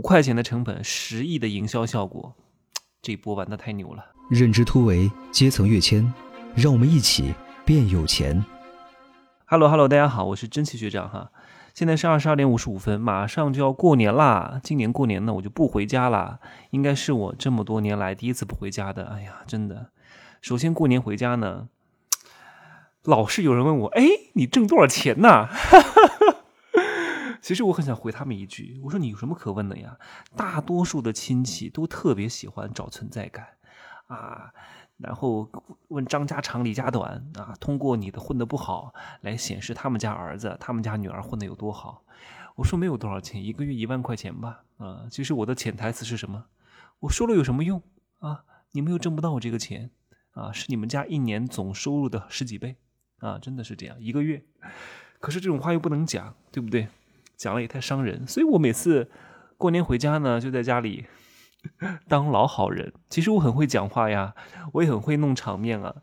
[0.00, 2.34] 五块钱的成本，十亿的营销效果，
[3.02, 4.02] 这波玩的太牛了。
[4.30, 6.10] 认知突围，阶层跃迁，
[6.54, 7.34] 让我们一起
[7.66, 8.42] 变有钱。
[9.44, 11.30] Hello Hello，大家好，我是真奇学长哈。
[11.74, 14.58] 现在是二十二点五十五分，马上就要过年啦。
[14.64, 16.38] 今年过年呢，我就不回家啦，
[16.70, 19.04] 应该是我这么多年来第一次不回家的。
[19.04, 19.90] 哎呀，真的。
[20.40, 21.68] 首先过年回家呢，
[23.04, 25.46] 老是有人问我，哎，你挣多少钱呢？
[27.50, 29.98] 其实我很想回他们一句，我说你有什么可问的呀？
[30.36, 33.44] 大多数的亲戚都特别喜欢找存在感，
[34.06, 34.54] 啊，
[34.98, 35.50] 然后
[35.88, 42.04] 问张家长李家短啊，通过你的混的不好来显示他们家儿子、他们家女儿混的有多好。
[42.54, 46.44] 我说没有多少钱，一个月一万块钱吧，啊，其实我的潜台词是什么？
[47.00, 47.82] 我说了有什么用
[48.20, 48.44] 啊？
[48.70, 49.90] 你们又挣不到我这个钱
[50.34, 52.76] 啊，是你们家一年总收入的十几倍
[53.18, 54.40] 啊，真的是这样，一个月。
[55.18, 56.86] 可是这种话又不能讲，对不对？
[57.40, 59.10] 讲了也太伤人，所以我每次
[59.56, 61.06] 过年回家呢，就在家里
[62.06, 62.92] 当老好人。
[63.08, 64.34] 其实我很会讲话呀，
[64.74, 65.94] 我也很会弄场面啊，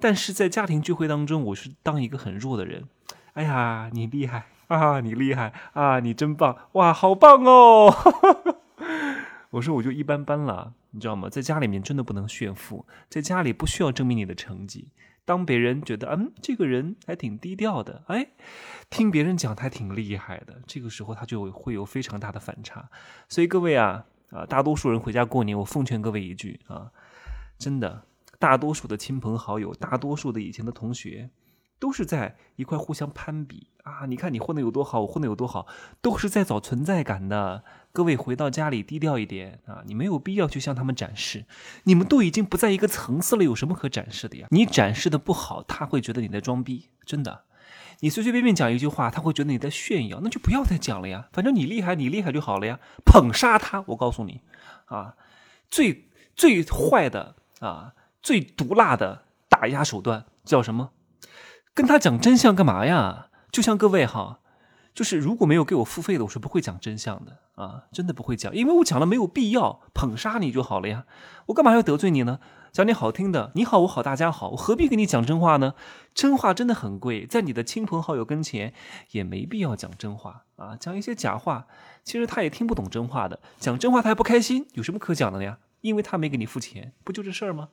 [0.00, 2.88] 但是在家庭聚会当中，我是当一个很弱的人。
[3.34, 7.94] 哎呀，你厉害啊，你厉害啊，你真棒哇，好棒哦！
[9.50, 11.28] 我说我就一般般了，你知道吗？
[11.28, 14.88] 在家里面真的不能炫富，在家里不需要证明你的成绩。
[15.24, 18.28] 当别人觉得嗯，这个人还挺低调的，哎，
[18.90, 22.90] 听别人讲他挺厉害的，这个时候他就会有非常大的反差。
[23.28, 26.90] 所以各位啊啊，大多数人回家过年，我奉劝各位一句啊，
[27.58, 28.04] 真的，
[28.38, 31.30] 大多数的亲朋好友，大多数的以前的同学。
[31.78, 34.06] 都是在一块互相攀比啊！
[34.06, 35.66] 你看你混的有多好，我混的有多好，
[36.00, 37.64] 都是在找存在感的。
[37.92, 39.82] 各位回到家里低调一点啊！
[39.84, 41.44] 你没有必要去向他们展示，
[41.84, 44.48] 你们都已经不在一个层次了，有什么可展示的呀？
[44.50, 47.42] 你展示的不好，他会觉得你在装逼，真的。
[48.00, 51.28] 你随随便便讲一句话，他会觉得你在炫耀，那就不要再讲了呀。
[51.32, 52.80] 反正你厉害，你厉害就好了呀。
[53.04, 54.40] 捧杀他，我告诉你
[54.86, 55.14] 啊，
[55.70, 60.92] 最最坏的啊，最毒辣的打压手段叫什么？
[61.74, 63.28] 跟他讲真相干嘛呀？
[63.52, 64.40] 就像各位哈，
[64.94, 71.04] 就是如果没有给我付费的，我是不会讲真相的啊，真的不会讲，因为我讲了没有必要，捧杀你就好了呀，
[71.46, 72.38] 我干嘛要得罪你呢？
[72.72, 75.74] 讲点好听的，你好我好大家好，我何必跟你讲真话呢？
[76.14, 78.72] 真话真的很贵，在你的亲朋好友跟前
[79.10, 81.66] 也没必要讲真话啊，讲一些假话，
[82.02, 85.58] 其实他也听不懂真话的，讲真话他还不开心，有什么可讲的呀？
[85.82, 87.68] 因为他没给你付钱，不就这事儿吗？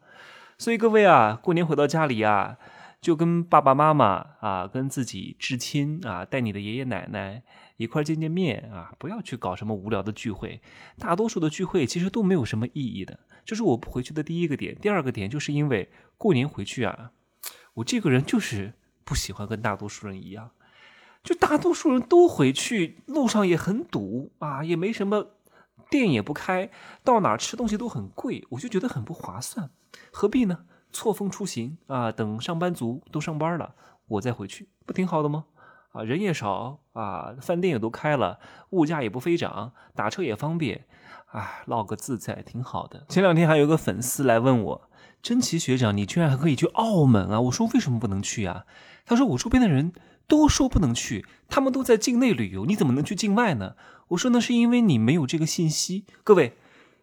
[0.58, 2.58] 所以各位啊，过年回到家里啊。
[3.02, 7.42] 就跟爸爸妈妈啊，跟自己至亲啊，带你的爷爷奶奶
[7.78, 10.62] 一块见见面啊，不要去搞什么无聊的聚会。
[10.98, 13.20] 大多数的聚会其实都没有什么意义的。
[13.46, 14.76] 这是我不回去的第一个点。
[14.76, 17.12] 第二个点就是因为过年回去啊，
[17.76, 18.74] 我这个人就是
[19.06, 20.52] 不喜欢跟大多数人一样，
[21.24, 25.32] 就大多数人都回去，路上也很堵啊，也没什么
[25.90, 26.70] 店也不开，
[27.04, 29.70] 到哪吃东西都很贵，我就觉得很不划算，
[30.12, 30.66] 何必呢？
[30.92, 33.76] 错峰出行啊，等上班族都上班了，
[34.08, 35.46] 我再回去，不挺好的吗？
[35.92, 38.40] 啊，人也少啊，饭店也都开了，
[38.72, 40.86] 物价也不飞涨，打车也方便，
[41.32, 43.06] 啊，唠个自在，挺好的。
[43.10, 44.90] 前两天还有个粉丝来问我，
[45.22, 47.42] 真奇学长，你居然还可以去澳门啊？
[47.42, 48.66] 我说为什么不能去啊？
[49.06, 49.92] 他说我周边的人
[50.28, 53.76] 都说不能去，他们都在境内旅游，你怎么能去境外呢？
[54.10, 56.06] 我说那是因为你没有这个信息。
[56.24, 56.56] 各位，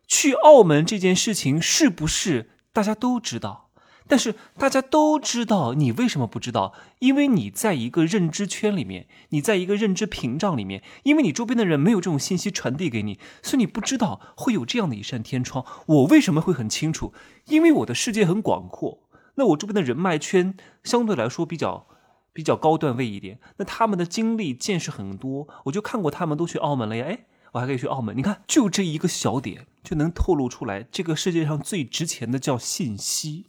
[0.06, 3.65] 去澳门这件事情是不是大家都知道？
[4.08, 6.72] 但是大家都知道，你为什么不知道？
[7.00, 15.64] 因为你在一个认知圈里面，你在一个认知屏障里面，因为你周边的人没有这种信息传递给你，所以你不知道会有这样的一扇天窗。
[15.86, 17.12] 我为什么会很清楚？
[17.46, 19.00] 因为我的世界很广阔，
[19.34, 21.86] 那我周边的人脉圈相对来说比较
[22.32, 28.16] 比较高段位一点，那他们的经历见识很多，我就看过他们都去澳门了呀，哎，我还可以去澳门。
[28.16, 33.46] 你看，就这一个小点就能透露出来，这个世界上最值钱的叫信息。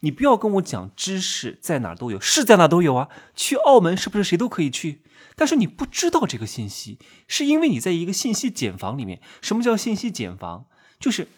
[0.00, 3.08] 你不要跟我讲知识在哪都有，是在哪都有啊。
[3.34, 5.02] 去澳门是不是谁都可以去？
[5.34, 9.20] 但是你不知道这个信息，是因为你在一个信息茧房里面。
[9.42, 10.66] 什么叫信息茧房？
[10.98, 11.28] 就是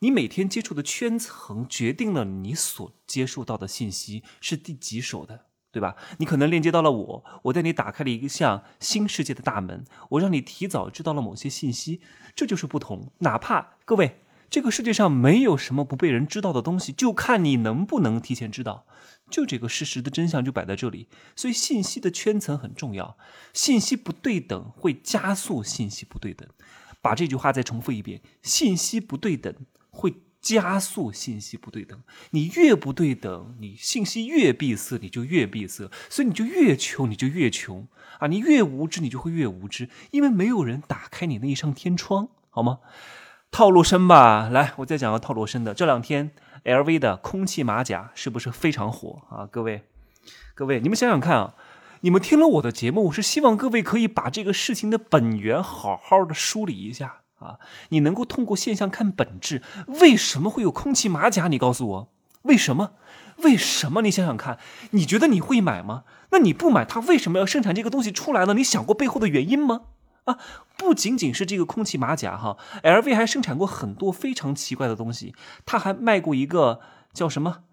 [0.00, 5.96] 你每天接触的圈层决定了你所接受到的信息是第几手的，对吧？
[6.18, 12.00] 你可能链接到了我，我带你打开了一个像新世界的大门，我让你提早知道了某些信息，
[12.34, 13.12] 这就是不同。
[13.18, 14.20] 哪怕各位。
[14.48, 18.86] 这个世界上没有什么不被人知道的东西，就看你能不能提前知道。
[19.28, 23.18] 就这个事实的真相就摆在这里，所以信息的圈层很重要。
[23.52, 26.48] 信息不对等会加速信息不对等。
[27.02, 29.52] 把这句话再重复一遍：信息不对等
[29.90, 32.00] 会加速信息不对等。
[32.30, 37.88] 你越不对等，你信息越闭塞，你就越闭塞，所以你就越穷，你就越穷
[38.20, 38.28] 啊！
[38.28, 42.28] 你越无知，你就会越无知，因为没有人打开你那一扇天窗。
[42.50, 42.78] 好吗？
[43.50, 44.48] 套路深吧？
[44.50, 45.72] 来，我再讲个套路深的。
[45.72, 46.30] 这两天
[46.64, 49.48] LV 的空气马甲是不是非常火啊？
[49.50, 49.82] 各位，
[50.54, 51.54] 各位，你们想想看啊！
[52.02, 57.58] 你们听了我的节目，我是希望各位可以把这个事情的本源好好的梳理一下啊！
[57.88, 61.48] 你能够通过现象看本质，为什么会有空气马甲？
[61.48, 62.92] 你告诉我，为什么？
[63.38, 64.02] 为什么？
[64.02, 64.58] 你想想看，
[64.90, 66.04] 你觉得你会买吗？
[66.30, 68.52] 那你不买，他为什么要生产这个东西出来呢？
[68.52, 69.82] 你想过背后的原因吗？
[70.26, 70.38] 啊，
[70.76, 75.34] 不仅仅是这个空气马甲哈，LV 还生产过很多非常奇怪的东西。
[75.64, 76.80] 他还卖过一个
[77.12, 77.64] 叫什么？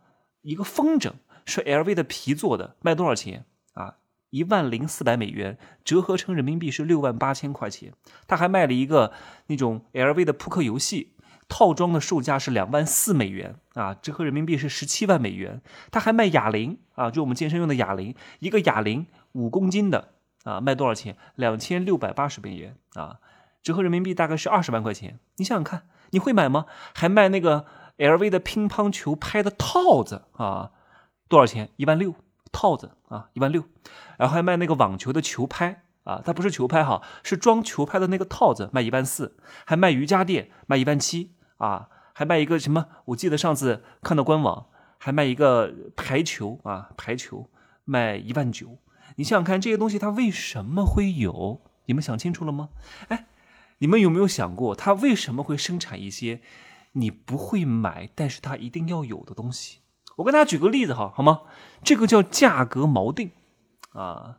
[0.41, 1.13] 一个风筝，
[1.45, 3.95] 是 LV 的皮做的，卖多少钱啊？
[4.29, 7.93] 一万零四百美元，折合成人民币是六万八千块钱。
[8.27, 9.11] 他还卖了一个
[9.47, 11.09] 那种 LV 的扑克游戏。
[11.49, 15.61] 套装的售价是两万四美元啊，折合人民币是十七万美元。
[15.91, 20.12] 他还卖哑铃啊，就我们健身用的哑铃，一个哑铃五公斤的
[20.43, 21.17] 啊，卖多少钱？
[21.35, 23.19] 两千六百八十美元啊，
[23.61, 25.19] 折合人民币大概是二十万块钱。
[25.37, 26.65] 你想想看，你会买吗？
[26.93, 27.65] 还卖那个
[27.97, 30.71] LV 的乒乓球拍的套子啊，
[31.27, 31.69] 多少钱？
[31.77, 32.15] 一万六
[32.51, 33.63] 套子啊，一万六。
[34.17, 35.81] 然后还卖那个网球的球拍。
[36.03, 42.87] 啊，它不是球拍哈，是装球拍的那个套子，卖一万四，还卖瑜伽垫，卖一万七啊，还卖一个什么？
[43.05, 44.65] 我记得上次看到官网
[44.97, 47.49] 还卖一个排球啊，排球
[47.85, 48.77] 卖一万九。
[49.15, 51.61] 你想想看，这些东西它为什么会有？
[51.85, 52.69] 你们想清楚了吗？
[53.09, 53.25] 哎，
[53.79, 56.41] 你们有没有想过，它为什么会生产一些
[56.93, 59.79] 你不会买，但是它一定要有的东西？
[60.17, 61.41] 我跟大家举个例子哈，好吗？
[61.83, 63.31] 这个叫价格锚定
[63.93, 64.37] 啊，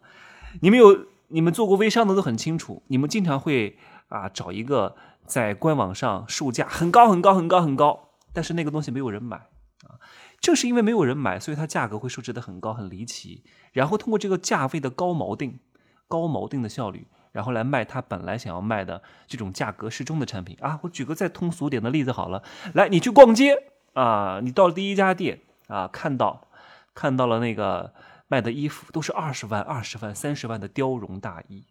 [0.60, 1.06] 你们有？
[1.28, 3.76] 你们做过微商的都很清楚，你们经常会
[4.08, 4.94] 啊找一个
[5.26, 9.98] 在官网上售价很高很高很高很高，但是那个东西没有人买啊，
[10.44, 13.42] 正是因为没有人买，所以它价格会设置的很高很离奇，
[13.72, 15.58] 然后通过这个价位的高锚定、
[16.06, 20.78] 高锚定的效率，然后来卖他本来想要卖的这种价格适中的产品啊。
[20.82, 22.42] 我举个再通俗点的例子好了，
[22.74, 23.56] 来，你去逛街
[23.94, 26.48] 啊，你到了第一家店啊，看到
[26.94, 27.94] 看到了那个。
[28.26, 31.66] 卖的衣服都是二十万、二十万、三十万的貂绒大衣，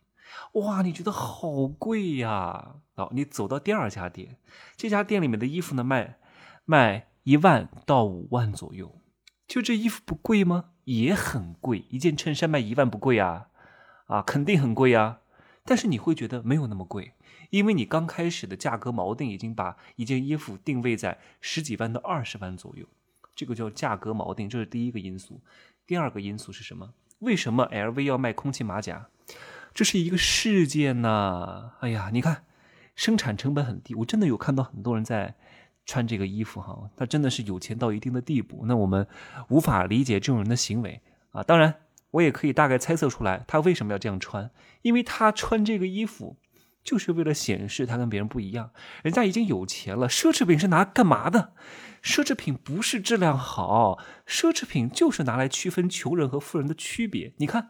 [0.53, 2.75] 哇，你觉得好贵呀？
[2.95, 4.37] 哦，你走到第二家店，
[4.77, 6.19] 这家店里面的衣服呢，卖
[6.63, 8.99] 卖一万到五万左右，
[9.47, 10.71] 就这衣服不贵吗？
[10.85, 13.47] 也很贵，一件衬衫卖一万不贵啊？
[14.07, 15.21] 啊，肯定很贵啊！
[15.63, 17.13] 但是你会觉得没有那么贵，
[17.49, 22.85] 因为你刚开始的价格锚定已经把一件衣服定位在十几万到二十万左右，
[23.33, 25.41] 这个叫价格锚定，这是第一个因素。
[25.87, 26.93] 第二个因素是什么？
[27.19, 29.07] 为什么 LV 要卖空气马甲？
[29.73, 31.71] 这是一个事件呐！
[31.79, 32.43] 哎呀，你看，
[32.95, 35.35] 生产成本很低，我真的有看到很多人在
[35.85, 38.63] 穿这个衣服哈，他真的是有钱到一定的地步。
[38.65, 39.07] 那我们
[39.49, 41.01] 无法理解这种人的行为
[41.31, 41.43] 啊。
[41.43, 41.75] 当然，
[42.11, 44.51] 我也可以大概猜测出来他为什么要这样穿，
[44.81, 46.37] 因为他穿这个衣服。
[46.83, 48.71] 就是为了显示他跟别人不一样，
[49.03, 50.09] 人家已经有钱了。
[50.09, 51.53] 奢侈品是拿干嘛的？
[52.03, 53.97] 奢侈品不是质量好，
[54.27, 57.31] 奢侈品就是拿来区分穷人和富人的区别。
[57.37, 57.69] 你看，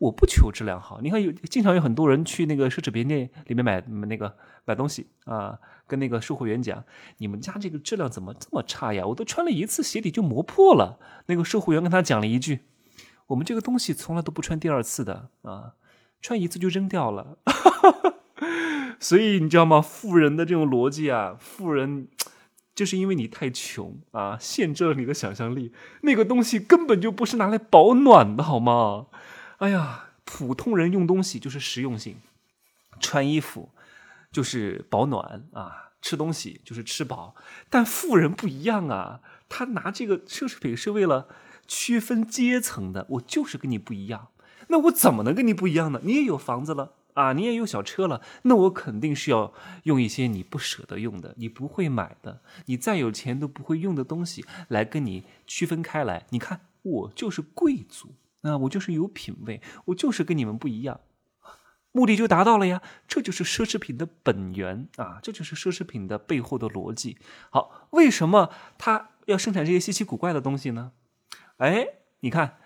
[0.00, 1.00] 我不求质量好。
[1.02, 6.82] 你看有经常有很多人去那个奢侈品店里面买那个买东西啊，跟那个售货员讲
[7.18, 9.06] ：“你们家这个质量怎么这么差呀？
[9.06, 10.98] 我都穿了一次鞋底就磨破了。”
[11.28, 12.60] 那个售货员跟他讲了一句
[13.28, 15.74] ：“我们这个东西从来都不穿第二次的啊，
[16.22, 17.38] 穿一次就扔掉了。
[18.98, 19.82] ”所以你知道吗？
[19.82, 22.08] 富人的这种逻辑啊，富人
[22.74, 25.74] 就是因为你太穷啊，限制了你的想象力。
[26.02, 29.08] 那个东西根本就不是拿来保暖的，好吗？
[29.60, 32.16] 哎呀，普通人用东西就是实用性，
[32.98, 33.68] 穿衣服
[34.32, 37.34] 就是保暖啊，吃东西就是吃饱。
[37.68, 41.28] 但富人不一样啊，他拿这个奢侈品是为了
[41.68, 43.04] 区分阶层的。
[43.10, 44.28] 我就是跟你不一样，
[44.68, 46.00] 那我怎么能跟你不一样呢？
[46.04, 46.94] 你也有房子了。
[47.12, 49.52] 啊，你也有小车了，那我肯定是要
[49.82, 56.24] 用一些你不舍得用的、你不会买的、你再有钱都不会用的东西来跟你区分开来。
[56.30, 61.00] 你看，我就是贵族那，我就是有品位，我就是跟你们不一样，
[61.92, 62.82] 目的就达到了呀。
[63.06, 67.18] 这就是奢侈品的本源啊，这就是奢侈品的背后的逻辑。
[67.50, 70.92] 好，为什么他要生产这些稀奇古怪的东西呢？
[71.58, 71.86] 哎，
[72.20, 72.56] 你看，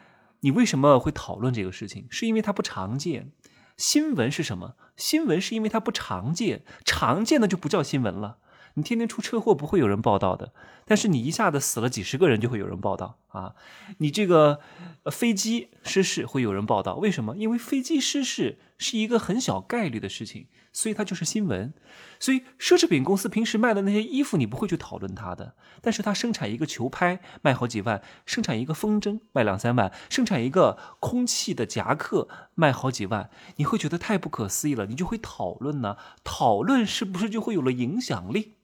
[0.40, 2.06] 你为什么会讨论这个事情？
[2.10, 3.32] 是因为它不常见。
[3.76, 4.76] 新闻是什么？
[4.96, 8.38] 新闻是因为它不常见，常见的就不叫新闻了。
[8.74, 10.52] 你天天出车祸不会有人报道的，
[10.84, 13.54] 但是你一下子死了几十个人就会有人报道啊。
[13.98, 14.60] 你这个
[15.04, 17.36] 呃飞机失事会有人报道，为什么？
[17.36, 21.72] 因为飞机失事是一个很小概率的事情，所以它就是新闻。
[22.18, 25.54] 所以奢侈品公司平时卖的那些衣服，你不会去讨论它的。
[25.82, 35.98] 但是它生产一个球拍卖好几万，生产一个风筝卖两三万，生产一个空气的夹克卖好几万，你会觉得太不可思议了，你就会讨论呢。
[36.24, 38.54] 讨论是不是就会有了影响力？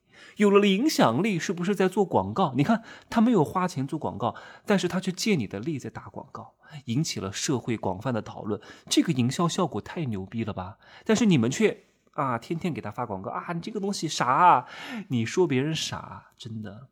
[0.41, 2.55] 有了影响力，是不是在做广告？
[2.57, 6.55] 你看他没有花钱做广告，但是他却借你的力在打广告，
[6.87, 8.59] 引起了社会广泛的讨论。
[8.89, 10.79] 这个营销效果太牛逼了吧？
[11.05, 14.67] 但是你们却啊，天天给他发广告啊，你这个东西傻，
[15.09, 16.89] 你说别人傻，真的，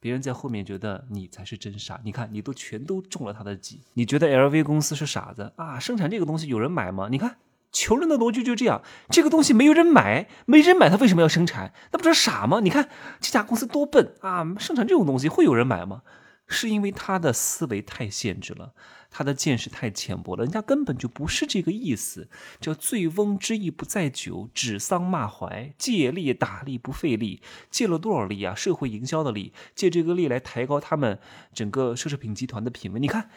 [0.00, 2.00] 别人在后面觉得你才是真傻。
[2.02, 3.82] 你看，你都全都中了他的计。
[3.92, 5.78] 你觉得 LV 公司是傻子啊？
[5.78, 7.08] 生产这个东西有人买吗？
[7.10, 7.36] 你看。
[7.70, 11.74] 穷人的逻辑就这样，这个东西没有人买，没人买，他为什么要生产？
[11.92, 12.60] 那不是傻吗？
[12.60, 12.88] 你看
[13.20, 14.42] 这家公司多笨啊！
[14.58, 16.02] 生产这种东西会有人买吗？
[16.46, 18.72] 是因为他的思维太限制了，
[19.10, 22.30] 他的见识太浅薄了，人家根本就不是这个意思。
[22.58, 28.54] 叫醉翁之意不在酒，指桑骂槐，借力打力不费力，借了多少力啊？
[28.54, 31.18] 社会营销的力，借这个力来抬高他们
[31.52, 32.98] 整个奢侈品集团的品味。
[32.98, 33.28] 你看。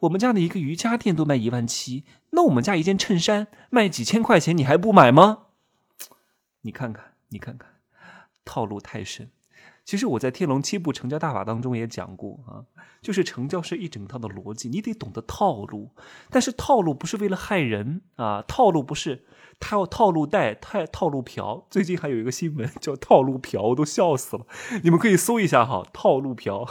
[0.00, 5.46] 我们家的一个瑜伽垫都卖一万七，那我们家一件衬衫卖几千块钱，你还不买吗？
[6.62, 7.70] 你看看，你看看，
[8.44, 9.30] 套路太深。
[9.84, 12.64] 其实我在《天龙七部成交大法》当中也讲过啊，
[13.02, 15.90] 就是成交是一整套的逻辑，你得懂得套路。
[16.30, 19.26] 但是套路不是为了害人啊，套路不是
[19.58, 21.66] 套套路贷、太套路嫖。
[21.70, 24.46] 最近还有一个新闻叫套路嫖，我都笑死了。
[24.82, 26.64] 你们可以搜一下哈，套路嫖。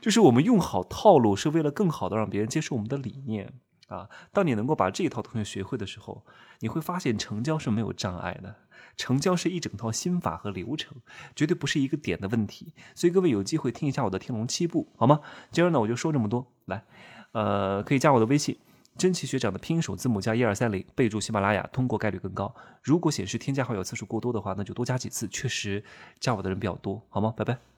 [0.00, 3.52] 就是我们用好套路，是为了更好的让别人接受我们的理念
[3.88, 4.08] 啊。
[4.32, 6.24] 当你能够把这一套东西学会的时候，
[6.60, 8.56] 你会发现成交是没有障碍的，
[8.96, 10.96] 成交是一整套心法和流程，
[11.36, 12.72] 绝对不是一个点的问题。
[12.94, 15.20] 所以各位有机会听一下我的天龙七步，好吗？
[15.50, 16.84] 今儿呢我就说这么多，来，
[17.32, 18.58] 呃，可以加我的微信，
[18.96, 22.54] 真奇学长的拼音首字母加一二三零，备注喜马拉雅，通过概率更高。
[22.82, 25.84] 如果显示添加好友次数过多的话，那就多加几次，确实
[26.18, 27.32] 加我的人比较多，好吗？
[27.36, 27.69] 拜拜。